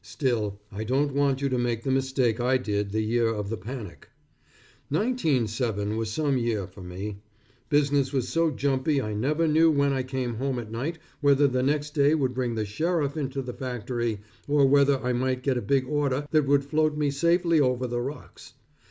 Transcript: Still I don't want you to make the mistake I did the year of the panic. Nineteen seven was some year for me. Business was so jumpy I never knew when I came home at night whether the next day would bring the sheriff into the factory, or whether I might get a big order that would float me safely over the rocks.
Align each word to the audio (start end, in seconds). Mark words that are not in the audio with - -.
Still 0.00 0.58
I 0.72 0.82
don't 0.82 1.12
want 1.12 1.42
you 1.42 1.50
to 1.50 1.58
make 1.58 1.82
the 1.82 1.90
mistake 1.90 2.40
I 2.40 2.56
did 2.56 2.88
the 2.92 3.02
year 3.02 3.28
of 3.28 3.50
the 3.50 3.58
panic. 3.58 4.08
Nineteen 4.90 5.46
seven 5.46 5.98
was 5.98 6.10
some 6.10 6.38
year 6.38 6.66
for 6.66 6.80
me. 6.80 7.18
Business 7.68 8.10
was 8.10 8.26
so 8.26 8.50
jumpy 8.50 9.02
I 9.02 9.12
never 9.12 9.46
knew 9.46 9.70
when 9.70 9.92
I 9.92 10.02
came 10.02 10.36
home 10.36 10.58
at 10.58 10.70
night 10.72 10.96
whether 11.20 11.46
the 11.46 11.62
next 11.62 11.90
day 11.90 12.14
would 12.14 12.32
bring 12.32 12.54
the 12.54 12.64
sheriff 12.64 13.14
into 13.18 13.42
the 13.42 13.52
factory, 13.52 14.22
or 14.48 14.64
whether 14.64 14.98
I 15.00 15.12
might 15.12 15.42
get 15.42 15.58
a 15.58 15.60
big 15.60 15.86
order 15.86 16.26
that 16.30 16.46
would 16.46 16.64
float 16.64 16.96
me 16.96 17.10
safely 17.10 17.60
over 17.60 17.86
the 17.86 18.00
rocks. 18.00 18.54